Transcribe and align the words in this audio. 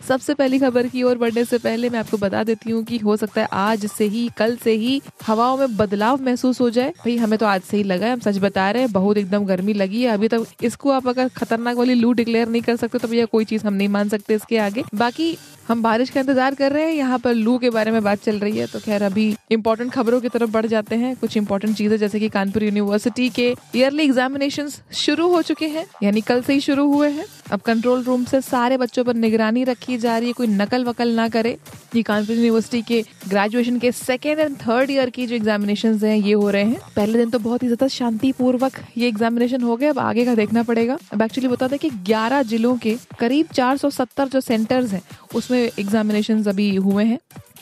सबसे 0.00 0.34
पहली 0.34 0.58
खबर 0.58 0.86
की 0.86 1.02
ओर 1.02 1.18
बढ़ने 1.18 1.44
से 1.44 1.58
पहले 1.58 1.88
मैं 1.90 1.98
आपको 1.98 2.16
बता 2.16 2.42
देती 2.44 2.70
हूँ 2.70 2.82
कि 2.84 2.98
हो 2.98 3.16
सकता 3.16 3.40
है 3.40 3.48
आज 3.52 3.86
से 3.88 4.04
ही, 4.04 4.28
कल 4.38 4.56
से 4.56 4.72
ही 4.72 5.00
हवाओं 5.26 5.56
में 5.58 5.76
बदलाव 5.76 6.22
महसूस 6.22 6.60
हो 6.60 6.70
जाए। 6.70 6.90
भाई, 6.90 7.16
हमें 7.16 7.38
तो 7.38 7.46
आज 7.46 7.62
से 7.62 7.76
ही 7.76 7.82
लगा 7.82 8.06
है, 8.06 8.12
हम 8.12 8.20
सच 8.20 8.38
बता 8.38 8.70
रहे 8.70 8.82
हैं, 8.82 8.92
बहुत 8.92 9.16
एकदम 9.16 9.44
गर्मी 9.44 9.72
लगी 9.74 10.02
है। 10.02 10.10
अभी 10.10 10.28
तक 10.28 10.46
इसको 10.62 10.90
आप 10.90 11.08
अगर 11.08 11.28
खतरनाक 11.28 11.76
वाली 11.76 11.94
लू 11.94 12.12
डिक्लेयर 12.12 12.48
नहीं 12.48 12.62
कर 12.62 12.76
सकते 12.76 12.98
तो 12.98 13.08
भैया 13.08 13.24
कोई 13.26 13.44
चीज़ 13.44 13.66
हम 13.66 13.74
नहीं 13.74 13.88
मान 13.88 14.08
सकते 14.08 14.34
इसके 14.34 14.58
आगे। 14.58 14.84
बाकी, 14.94 15.36
हम 15.68 15.82
बारिश 15.82 16.10
का 16.10 16.20
इंतज़ार 16.20 16.54
कर 16.54 16.72
रहे 16.72 16.84
हैं, 16.84 16.92
यहाँ 16.92 17.18
पर 17.18 17.34
लू 17.34 17.56
के 17.58 17.70
बारे 17.70 17.90
में 17.90 18.02
बात 18.02 18.22
चल 18.22 18.38
रही 18.38 18.58
है। 18.58 18.66
तो 18.66 18.78
खैर, 18.80 19.02
अभी 19.02 19.34
इंपॉर्टेंट 19.50 19.92
खबरों 19.92 20.20
की 20.20 20.28
तरफ़ 20.28 20.50
बढ़ 20.50 20.66
जाते 20.66 20.96
हैं। 20.96 21.14
कुछ 21.16 21.36
इंपॉर्टेंट 21.36 21.76
चीज़ें, 21.76 21.96
जैसे 21.98 22.20
कि 22.20 22.28
कानपुर 22.28 22.64
यूनिवर्सिटी 22.64 23.28
के 23.30 23.54
ईयरली 23.76 24.04
एग्जामिनेशन 24.04 24.68
शुरू 24.94 25.28
हो 25.28 25.42
चुके 25.42 25.66
हैं, 25.68 25.86
यानी 26.02 26.20
कल 26.22 26.42
से 26.42 26.52
ही 26.52 26.60
शुरू 26.60 26.90
हुए 26.92 27.10
हैं। 27.10 27.26
अब 27.52 27.60
कंट्रोल 27.60 28.02
रूम 28.02 28.24
से 28.24 28.40
सारे 28.40 28.76
बच्चों 28.76 29.04
पर 29.04 29.14
निगरानी 29.16 29.64
रखी 29.64 29.89
जा 29.98 30.16
रही 30.18 30.26
है, 30.26 30.32
कोई 30.32 30.46
नकल 30.46 30.84
वकल 30.84 31.08
ना 31.08 31.28
करे। 31.28 31.56
ये 31.96 32.02
कानपुर 32.02 32.36
यूनिवर्सिटी 32.36 32.82
के 32.82 33.02
ग्रेजुएशन 33.28 33.78
के 33.78 33.92
सेकेंड 33.92 34.38
एंड 34.38 34.56
थर्ड 34.56 34.90
ईयर 34.90 35.10
की 35.10 35.26
जो 35.26 35.34
एग्जामिनेशन 35.34 35.98
हैं, 36.04 36.16
ये 36.16 36.32
हो 36.32 36.50
रहे 36.50 36.64
हैं। 36.64 36.80
पहले 36.96 37.18
दिन 37.18 37.30
तो 37.30 37.38
बहुत 37.38 37.62
ही 37.62 37.68
ज़्यादा 37.68 37.88
शांतिपूर्वक 37.88 38.72
ये 38.98 39.08
एग्जामिनेशन 39.08 39.62
हो 39.62 39.76
गए, 39.76 39.86
अब 39.86 39.98
आगे 39.98 40.24
का 40.24 40.34
देखना 40.34 40.62
पड़ेगा। 40.62 40.98
अब 41.12 41.22
एक्चुअली 41.22 41.48
बता 41.48 41.68
दें 41.68 41.78
कि 41.78 41.90
11 41.90 42.42
जिलों 42.42 42.76
के 42.76 42.96
करीब 43.18 43.46
470 43.46 44.28
जो 44.28 44.40
सेंटर्स 44.40 44.92
हैं, 44.92 45.02
उसमें 45.34 45.70
एग्जामिनेशन 45.78 46.44
अभी 46.44 46.74
हुए 46.74 47.04
हैं। 47.04 47.18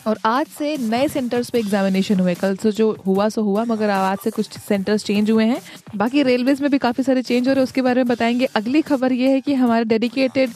और 0.07 0.17
आज 0.25 0.47
से 0.47 0.77
नए 0.77 1.07
सेंटर्स 1.07 1.49
पे 1.49 1.59
एग्जामिनेशन 1.59 2.19
हुए 2.19 2.33
कल 2.35 2.55
से 2.55 2.71
जो 2.71 2.91
हुआ, 3.07 3.27
सो 3.29 3.41
हुआ, 3.41 3.63
मगर 3.65 3.89
आज 3.89 4.17
से 4.17 4.29
कुछ 4.31 4.57
सेंटर्स 4.59 5.03
चेंज 5.03 5.31
हुए 5.31 5.45
हैं। 5.45 5.61
बाकी 5.95 6.23
रेलवेज 6.23 6.61
में 6.61 6.69
भी 6.71 6.77
काफ़ी 6.77 7.03
सारे 7.03 7.21
चेंज 7.21 7.47
हो 7.47 7.53
रहे 7.53 7.59
हैं, 7.59 7.63
उसके 7.63 7.81
बारे 7.81 8.03
में 8.03 8.07
बताएँगे। 8.07 8.45
अगली 8.45 8.81
खबर 8.81 9.13
ये 9.13 9.29
है 9.29 9.41
कि 9.41 9.53
हमारे 9.53 9.85
डेडिकेटेड 9.85 10.49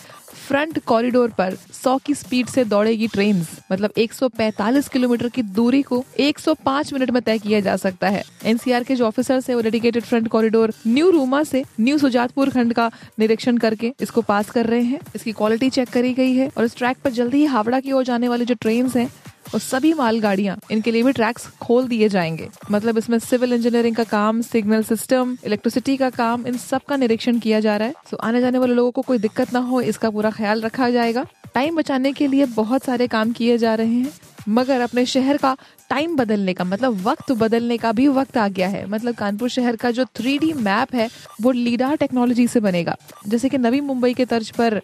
फ्रंट 0.43 0.79
कॉरिडोर 0.85 1.29
पर 1.29 1.55
100 1.73 1.97
की 2.05 2.13
स्पीड 2.15 2.47
से 2.47 2.63
दौड़ेगी 2.65 3.07
ट्रेन 3.07 3.45
मतलब 3.71 3.93
145 3.97 4.87
किलोमीटर 4.87 5.29
की 5.29 5.41
दूरी 5.57 5.81
को 5.81 6.03
105 6.19 6.93
मिनट 6.93 7.11
में 7.11 7.21
तय 7.21 7.39
किया 7.39 7.59
जा 7.59 7.75
सकता 7.77 8.09
है। 8.09 8.23
एनसीआर 8.45 8.83
के 8.83 8.95
जो 8.95 9.05
ऑफिसर 9.07 9.41
है, 9.49 9.55
वो 9.55 9.61
dedicated 9.61 10.03
front 10.03 10.27
corridor 10.27 10.73
New 10.87 11.09
Ruma 11.09 11.43
से 11.43 11.63
न्यू 11.79 11.97
सुजातपुर 11.97 12.49
खंड 12.49 12.73
का 12.73 12.89
निरीक्षण 13.19 13.57
करके 13.57 13.93
इसको 14.01 14.21
पास 14.21 14.49
कर 14.49 14.65
रहे 14.65 14.83
हैं। 14.83 14.99
इसकी 15.15 15.31
क्वालिटी 15.31 15.69
चेक 15.69 15.89
करी 15.89 16.13
गई 16.13 16.33
है 16.33 16.49
और 16.57 16.65
इस 16.65 16.75
ट्रैक 16.77 16.97
पर 17.03 17.11
जल्दी 17.11 17.37
ही 17.37 17.45
हावड़ा 17.45 17.79
की 17.79 17.91
ओर 17.91 18.03
जाने 18.03 18.27
वाली 18.27 18.45
जो 18.45 18.55
ट्रेन 18.55 18.91
है 18.95 19.09
और 19.53 19.59
सभी 19.59 19.93
मालगाड़ियाँ, 19.93 20.57
इनके 20.71 20.91
लिए 20.91 21.03
भी 21.03 21.11
ट्रैक्स 21.11 21.47
खोल 21.61 21.87
दिए 21.87 22.09
जाएँगे। 22.09 22.49
मतलब 22.71 22.97
इसमें 22.97 23.19
सिविल 23.19 23.53
इंजीनियरिंग 23.53 23.95
का 23.95 24.03
काम 24.03 24.41
सिग्नल 24.41 24.83
सिस्टम 24.83 25.37
इलेक्ट्रिसिटी 25.45 25.97
का 25.97 26.09
काम, 26.09 26.47
इन 26.47 26.57
सब 26.57 26.81
का 26.81 26.95
निरीक्षण 26.95 27.39
किया 27.39 27.59
जा 27.59 27.77
रहा 27.77 27.87
है। 27.87 27.93
तो 28.11 28.17
आने 28.17 28.41
जाने 28.41 28.57
वाले 28.57 28.73
लोगों 28.73 28.91
को 28.91 29.01
कोई 29.01 29.17
दिक्कत 29.17 29.53
ना 29.53 29.59
हो, 29.59 29.81
इसका 29.81 30.09
पूरा 30.09 30.31
ख्याल 30.31 30.61
रखा 30.61 30.89
जाएगा। 30.89 31.25
टाइम 31.53 31.75
बचाने 31.75 32.11
के 32.13 32.27
लिए 32.27 32.45
बहुत 32.45 32.83
सारे 32.83 33.07
काम 33.07 33.31
किए 33.31 33.57
जा 33.57 33.75
रहे 33.75 33.87
हैं, 33.87 34.11
मगर 34.49 34.81
अपने 34.81 35.05
शहर 35.05 35.37
का 35.37 35.57
टाइम 35.89 36.15
बदलने 36.15 36.53
का 36.53 36.63
मतलब 36.63 37.01
वक्त 37.01 37.31
बदलने 37.31 37.77
का 37.77 37.91
भी 37.91 38.07
वक्त 38.07 38.37
आ 38.37 38.47
गया 38.47 38.67
है। 38.67 38.85
मतलब 38.85 39.15
कानपुर 39.15 39.49
शहर 39.49 39.75
का 39.75 39.91
जो 39.91 40.05
थ्री 40.05 40.53
मैप 40.53 40.95
है, 40.95 41.09
वो 41.41 41.51
लीडा 41.51 41.95
टेक्नोलॉजी 41.95 42.47
से 42.47 42.59
बनेगा। 42.59 42.95
जैसे 43.27 43.49
कि 43.49 43.57
नवी 43.57 43.81
मुंबई 43.81 44.13
के 44.13 44.25
तर्ज 44.25 44.49
पर 44.49 44.81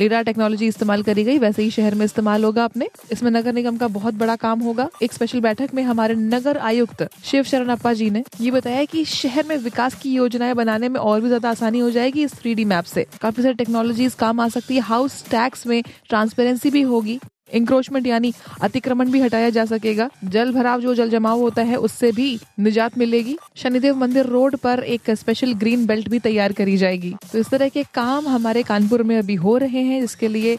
लीडा 0.00 0.20
टेक्नोलॉजी 0.22 0.66
इस्तेमाल 0.66 1.02
करी 1.02 1.22
गई, 1.24 1.38
वैसे 1.38 1.62
ही 1.62 1.70
शहर 1.70 1.94
में 1.94 2.04
इस्तेमाल 2.04 2.44
होगा 2.44 2.64
अपने 2.64 2.88
इसमें 3.12 3.30
नगर 3.30 3.52
निगम 3.52 3.76
का 3.76 3.88
बहुत 3.90 4.14
बड़ा 4.14 4.34
काम 4.36 4.60
होगा। 4.60 4.88
एक 5.02 5.12
स्पेशल 5.12 5.40
बैठक 5.40 5.74
में 5.74 5.82
हमारे 5.82 6.14
नगर 6.14 6.58
आयुक्त 6.60 7.06
शिव 7.24 7.42
शरण 7.44 7.68
अप्पा 7.68 7.92
जी 7.92 8.08
ने 8.10 8.24
ये 8.40 8.50
बताया 8.50 8.84
कि 8.84 9.04
शहर 9.06 9.46
में 9.48 9.56
विकास 9.58 9.94
की 9.94 10.12
योजनाएँ 10.14 10.54
बनाने 10.54 10.88
में 10.88 10.98
और 11.00 11.20
भी 11.20 11.28
ज़्यादा 11.28 11.50
आसानी 11.50 11.78
हो 11.78 11.90
जाएगी 11.90 12.24
इस 12.24 12.34
थ्री 12.34 12.64
मैप 12.64 12.84
से। 12.84 13.06
काफ़ी 13.22 13.42
सारी 13.42 13.54
टेक्नोलॉजीज़ 13.54 14.16
काम 14.16 14.40
आ 14.40 14.48
सकती 14.48 14.74
है। 14.74 14.80
हाउस 14.82 15.22
टैक्स 15.30 15.66
में 15.66 15.82
ट्रांसपेरेंसी 16.08 16.70
भी 16.70 16.82
होगी। 16.84 17.18
इंक्रोचमेंट 17.54 18.06
यानी 18.06 18.32
अतिक्रमण 18.62 19.10
भी 19.10 19.20
हटाया 19.20 19.50
जा 19.50 19.64
सकेगा। 19.66 20.08
जल 20.26 20.52
भराव 20.52 20.80
जो 20.80 20.94
जल 20.94 21.10
जमाव 21.10 21.40
होता 21.40 21.62
है, 21.62 21.76
उससे 21.78 22.12
भी 22.12 22.38
निजात 22.60 22.98
मिलेगी। 22.98 23.36
शनिदेव 23.56 23.96
मंदिर 23.96 24.26
रोड 24.26 24.56
पर 24.56 24.82
एक 24.84 25.10
स्पेशल 25.12 25.52
ग्रीन 25.54 25.86
बेल्ट 25.86 26.08
भी 26.08 26.18
तैयार 26.20 26.52
करी 26.52 26.76
जाएगी। 26.76 27.14
तो 27.32 27.38
इस 27.38 27.48
तरह 27.48 27.68
के 27.68 27.82
काम 27.94 28.28
हमारे 28.28 28.62
कानपुर 28.64 29.02
में 29.02 29.16
अभी 29.18 29.34
हो 29.36 29.56
रहे 29.56 29.82
हैं 29.82 30.02
इसके 30.02 30.28
लिए 30.28 30.56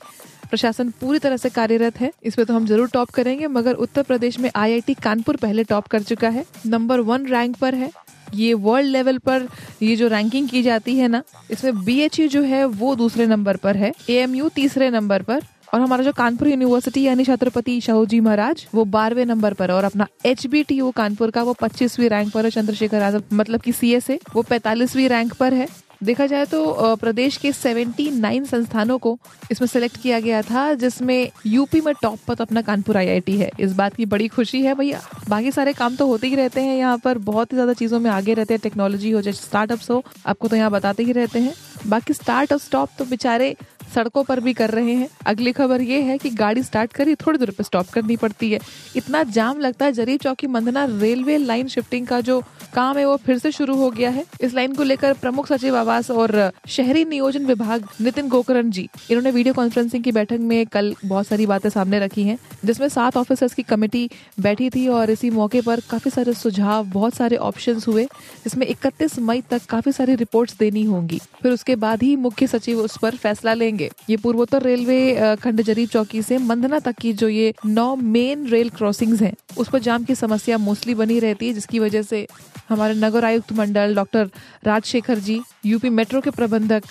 प्रशासन 0.50 0.90
पूरी 0.92 1.20
तरह 1.20 1.38
से 1.38 1.50
कार्यरत 1.50 2.00
है। 2.00 2.12
इसमें 2.24 2.46
तो 2.48 2.54
हम 2.54 2.66
ज़रूर 2.66 2.90
टॉप 2.90 3.10
करेंगे, 3.10 3.48
मगर 3.48 3.74
उत्तर 3.76 4.04
प्रदेश 4.04 4.40
में 4.40 4.50
आईआईटी 4.56 4.94
कानपुर 4.94 5.36
पहले 5.36 5.64
टॉप 5.64 5.88
कर 5.88 6.04
चुका 6.04 6.30
है। 6.30 6.46
नंबर 6.66 7.00
वन 7.02 7.26
रैंक 7.26 7.56
पर 7.56 7.76
है। 7.76 7.90
ये 8.36 8.54
वर्ल्ड 8.56 8.90
लेवल 8.90 9.18
पर 9.18 9.48
ये 9.82 9.96
जो 9.96 10.08
रैंकिंग 10.08 10.48
की 10.50 10.62
जाती 10.64 10.96
है 10.98 11.08
ना, 11.08 11.22
इसमें 11.52 11.84
बीएचयू 11.86 12.28
जो 12.28 12.42
है, 12.42 12.64
वो 12.66 12.96
दूसरे 12.96 13.26
नंबर 13.26 13.58
पर 13.58 13.78
है। 13.78 13.92
ए 14.10 14.50
तीसरे 14.56 14.90
नंबर 14.90 15.22
पर। 15.22 15.42
और 15.76 15.82
हमारा 15.82 16.04
जो 16.04 16.12
कानपुर 16.14 16.48
यूनिवर्सिटी 16.48 17.02
यानी 17.04 17.24
छत्रपति 17.26 17.80
शाहू 17.82 18.06
जी 18.06 18.20
महाराज, 18.22 18.66
वो 18.74 18.84
बारहवें 18.88 19.26
नंबर 19.26 19.54
पर 19.54 19.72
और 19.72 19.84
अपना 19.84 20.08
एचबीटीयू 20.26 20.92
कानपुर 20.96 21.32
का 21.32 21.44
वो 21.44 21.54
पच्चीसवीं 21.62 22.10
रैंक 22.10 22.32
पर 22.34 22.46
है, 22.46 22.52
चंद्रशेखर 22.52 23.02
आज़ाद 23.04 23.24
मतलब 23.34 23.62
की 23.62 23.72
सी 23.74 23.92
एस 23.94 24.10
वो 24.36 24.42
पैतालीसवीं 24.44 25.10
रैंक 25.10 25.34
पर 25.34 25.54
है। 25.54 25.68
देखा 26.04 26.26
जाए 26.28 26.46
तो 26.46 26.96
प्रदेश 26.96 27.38
के 27.38 27.52
79 27.52 28.46
संस्थानों 28.46 28.98
को 28.98 29.18
इसमें 29.52 29.68
सेलेक्ट 29.68 30.02
किया 30.02 30.20
गया 30.20 30.42
था, 30.42 30.74
जिसमें 30.76 31.30
यूपी 31.46 31.82
में 31.82 31.94
टॉप 32.02 32.20
पर 32.28 32.36
तो 32.36 32.44
अपना 32.44 32.62
कानपुर 32.62 32.98
आईआईटी 32.98 33.38
है। 33.38 33.50
इस 33.60 33.74
बात 33.74 33.96
की 33.96 34.06
बड़ी 34.06 34.28
खुशी 34.28 34.62
है, 34.62 34.74
भैया। 34.76 35.02
बाकी 35.30 35.52
सारे 35.52 35.74
काम 35.74 35.96
तो 35.96 36.08
होते 36.08 36.28
ही 36.28 36.36
रहते 36.36 36.62
हैं 36.62 36.78
यहाँ 36.78 36.98
पर, 36.98 37.18
बहुत 37.20 37.52
ही 37.52 37.56
ज़्यादा 37.56 37.74
चीज़ों 37.74 38.00
में 38.00 38.10
आगे 38.12 38.34
रहते 38.34 38.54
हैं 38.54 38.62
टेक्नोलॉजी 38.64 39.12
हो 39.12 39.22
जैसे 39.22 39.44
स्टार्टअप्स 39.44 39.90
हो, 39.92 40.04
आपको 40.26 40.48
तो 40.48 40.56
यहाँ 40.56 40.72
बताते 40.72 41.04
ही 41.04 41.12
रहते 41.12 41.40
हैं। 41.40 41.54
बाकी 41.88 42.14
स्टार्ट 42.14 42.54
और 42.54 42.60
स्टॉप 42.60 42.90
तो 42.98 43.06
बेचारे 43.06 43.56
सड़कों 43.94 44.24
पर 44.24 44.40
भी 44.40 44.54
कर 44.54 44.70
रहे 44.70 44.94
हैं। 44.94 45.08
अगली 45.26 45.52
खबर 45.52 45.82
ये 45.82 46.02
है 46.02 46.18
कि 46.18 46.30
गाड़ी 46.30 46.64
स्टार्ट 46.64 46.94
करी, 46.94 47.16
थोड़ी 47.16 47.40
देर 47.40 47.52
पर 47.52 47.64
स्टॉप 47.64 47.90
करनी 47.90 48.16
पड़ती 48.16 48.52
है। 48.52 48.60
इतना 48.96 49.24
जाम 49.24 49.60
लगता 49.60 49.86
है, 49.86 49.92
जरीब 49.92 50.20
चौकी 50.20 50.48
मंदना 50.48 50.86
रेलवे 50.86 51.38
लाइन 51.38 51.68
शिफ्टिंग 51.68 52.08
का 52.08 52.22
जो 52.22 52.42
काम 52.76 52.98
है, 52.98 53.06
वो 53.06 53.16
फिर 53.18 53.38
से 53.38 53.52
शुरू 53.52 53.76
हो 53.76 53.90
गया 53.92 54.10
है। 54.10 54.24
इस 54.42 54.54
लाइन 54.54 54.74
को 54.76 54.84
लेकर 54.84 55.14
प्रमुख 55.16 55.48
सचिव 55.48 55.78
आवास 55.78 56.10
और 56.12 56.52
शहरी 56.68 57.04
नियोजन 57.06 57.46
विभाग 57.46 57.88
नितिन 58.02 58.28
गोकरण 58.30 58.70
जी, 58.70 58.88
इन्होंने 59.12 59.32
वीडियो 59.32 59.54
कॉन्फ्रेंसिंग 59.54 60.04
की 60.04 60.12
बैठक 60.12 60.40
में 60.42 60.66
कल 60.68 60.94
बहुत 61.06 61.28
सारी 61.28 61.46
बातें 61.46 61.70
सामने 61.70 62.00
रखी 62.00 62.24
हैं, 62.24 62.38
जिसमें 62.66 62.88
सात 62.90 63.18
ऑफिसर्स 63.18 63.54
की 63.54 63.64
कमेटी 63.64 64.10
बैठी 64.40 64.70
थी 64.70 64.88
और 64.90 65.10
इसी 65.10 65.30
मौके 65.30 65.62
पर 65.62 65.80
काफ़ी 65.90 66.12
सारे 66.12 66.34
सुझाव, 66.34 66.86
बहुत 66.86 67.14
सारे 67.14 67.36
ऑप्शन 67.38 67.80
हुए, 67.88 68.06
जिसमें 68.44 68.66
इकतीस 68.68 69.18
मई 69.20 69.42
तक 69.50 69.66
काफ़ी 69.70 69.92
सारी 69.92 70.16
रिपोर्ट 70.16 70.52
देनी 70.60 70.84
होंगी। 70.84 71.20
फिर 71.42 71.52
उसके 71.52 71.76
बाद 71.78 72.04
ही 72.04 72.16
मुख्य 72.18 72.48
सचिव 72.48 72.80
उस 72.80 72.98
पर 72.98 73.16
फैसला 73.18 73.54
लेंगे। 73.54 73.90
ये 74.10 74.18
पूर्वोत्तर 74.18 74.62
रेलवे 74.62 75.38
खंड 75.44 75.62
जरीब 75.62 75.90
चौकी 75.90 76.22
से 76.22 76.38
मंदना 76.40 76.80
तक 76.80 76.96
की 76.96 77.14
जो 77.14 77.30
ये 77.30 77.54
नौ 77.66 77.96
मेन 77.96 78.48
रेल 78.48 78.70
क्रॉसिंग्स 78.70 79.22
हैं, 79.22 79.34
उस 79.58 79.70
पर 79.70 79.80
जाम 79.80 80.04
की 80.04 80.16
समस्या 80.16 80.58
मोस्टली 80.58 80.94
बनी 80.96 81.20
रहती 81.20 81.48
है, 81.48 81.54
जिसकी 81.54 81.80
वजह 81.80 82.02
से 82.02 82.26
हमारे 82.70 82.94
नगर 82.94 83.24
आयुक्त 83.24 83.52
मंडल 83.54 83.96
doctor 83.96 84.30
Rajshekhar 84.66 85.20
ji 85.28 85.40
UP 85.66 85.90
metro 86.00 86.22
के 86.22 86.30
प्रबंधक 86.40 86.84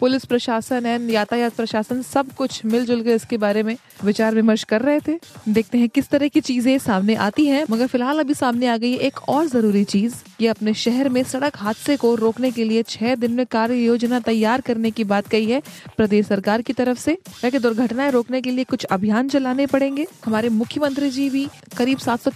पुलिस 0.00 0.24
प्रशासन 0.24 0.86
एंड 0.86 1.10
यातायात 1.10 1.52
प्रशासन 1.52 2.02
सब 2.02 2.32
कुछ 2.32 2.64
मिलजुल 2.64 3.02
कर 3.02 3.10
इसके 3.10 3.36
बारे 3.36 3.62
में 3.62 3.76
विचार 4.04 4.34
विमर्श 4.34 4.64
कर 4.64 4.82
रहे 4.82 5.00
थे। 5.00 5.18
देखते 5.48 5.78
हैं 5.78 5.88
किस 5.88 6.08
तरह 6.08 6.28
की 6.28 6.40
चीज़ें 6.40 6.78
सामने 6.78 7.14
आती 7.16 7.46
हैं, 7.46 7.64
मगर 7.70 7.86
फ़िलहाल 7.86 8.18
अभी 8.20 8.34
सामने 8.34 8.66
आ 8.66 8.76
गई 8.76 8.92
एक 8.98 9.18
और 9.28 9.46
ज़रूरी 9.46 9.82
चीज़, 9.84 10.14
ये 10.40 10.48
अपने 10.48 10.74
शहर 10.74 11.08
में 11.08 11.22
सड़क 11.22 11.56
हादसे 11.56 11.96
को 11.96 12.14
रोकने 12.14 12.50
के 12.50 12.64
लिए 12.64 12.82
छह 12.82 13.14
दिन 13.14 13.32
में 13.32 13.44
कार्य 13.46 13.76
योजना 13.76 14.20
तैयार 14.20 14.60
करने 14.60 14.90
की 14.90 15.04
बात 15.04 15.28
कही 15.28 15.50
है 15.50 15.62
प्रदेश 15.96 16.26
सरकार 16.26 16.62
की 16.62 16.72
तरफ़ 16.72 16.98
से। 16.98 17.16
ताकि 17.42 17.58
दुर्घटनाएँ 17.58 18.10
रोकने 18.10 18.40
के 18.40 18.50
लिए 18.50 18.64
कुछ 18.64 18.84
अभियान 18.84 19.28
चलाने 19.28 19.66
पड़ेंगे? 19.66 20.06
हमारे 20.24 20.48
मुख्यमंत्री 20.50 21.10
जी 21.10 21.28
भी 21.30 21.46
करीब 21.76 21.98
सात 21.98 22.28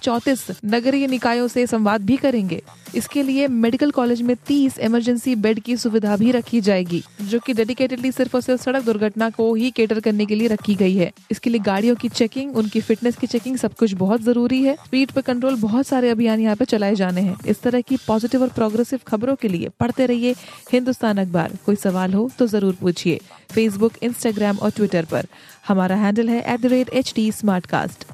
नगरीय 0.64 1.06
निकायों 1.06 1.48
से 1.48 1.66
संवाद 1.66 2.04
भी 2.04 2.16
करेंगे। 2.16 2.62
इसके 2.94 3.22
लिए 3.22 3.46
मेडिकल 3.48 3.90
कॉलेज 3.90 4.22
में 4.22 4.34
तीस 4.46 4.78
इमरजेंसी 4.78 5.34
बेड 5.37 5.60
की 5.60 5.76
सुविधा 5.76 6.16
भी 6.16 6.31
रखी 6.31 6.60
जाएगी, 6.60 7.02
जो 7.22 7.38
कि 7.38 7.51
डेडिकेटेडली 7.52 8.10
सिर्फ़ 8.12 8.37
और 8.37 8.43
सिर्फ़ 8.43 8.62
सड़क 8.62 8.84
दुर्घटना 8.84 9.28
को 9.31 9.52
ही 9.54 9.70
केटर 9.70 10.00
करने 10.00 10.26
के 10.26 10.34
लिए 10.34 10.49
रखी 10.49 10.75
गई 10.75 10.94
है। 10.96 11.10
इसके 11.31 11.50
लिए 11.50 11.60
गाड़ियों 11.62 11.94
की 11.94 12.08
चेकिंग 12.10 12.56
उनकी 12.56 12.81
फिटनेस 12.81 13.16
की 13.16 13.26
चेकिंग 13.26 13.56
सब 13.56 13.75
कुछ 13.75 13.93
बहुत 13.94 14.22
ज़रूरी 14.22 14.62
है। 14.62 14.75
स्पीड 14.76 15.10
पर 15.10 15.20
कंट्रोल 15.22 15.56
बहुत 15.60 15.87
सारे 15.87 16.10
अभियान 16.10 16.40
यहाँ 16.40 16.56
पे 16.56 16.64
चलाए 16.64 16.94
जाने 16.94 17.20
हैं। 17.20 17.37
इस 17.46 17.62
तरह 17.62 17.81
की 17.81 17.96
पॉजिटिव 18.06 18.43
और 18.43 18.49
प्रोग्रेसिव 18.50 19.00
खबरों 19.06 19.34
के 19.34 19.49
लिए 19.49 19.69
पढ़ते 19.81 20.06
रहिए 20.06 20.34
हिंदुस्तान 20.72 21.19
अखबार। 21.19 21.56
कोई 21.66 21.76
सवाल 21.76 22.14
हो 22.14 22.28
तो 22.38 22.46
ज़रूर 22.46 22.76
पूछिए 22.81 23.20
फेसबुक 23.52 23.93
इंस्टाग्राम 24.02 24.58
और 24.58 24.70
ट्विटर 24.70 25.04
पर। 25.04 25.26
हमारा 25.69 25.96
हैंडल 25.96 26.28
है 26.28 26.40
at 26.52 26.60
the 26.60 26.66
rate 26.66 26.88
H 26.90 27.12
T 27.14 27.31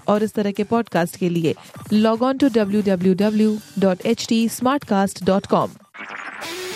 और 0.08 0.22
इस 0.22 0.34
तरह 0.34 0.52
के 0.52 0.64
पॉडकास्ट 0.66 1.16
के 1.16 1.28
लिए 1.28 1.54
log 1.92 2.22
on 2.22 2.38
to 2.38 2.48
W 2.48 2.82
W 2.82 3.14
W 3.16 3.58
dot 3.78 4.06
H 4.06 4.26
T 4.28 4.48
smart 4.48 4.84
cast 4.84 5.24
dot 5.24 5.46
com 5.46 5.70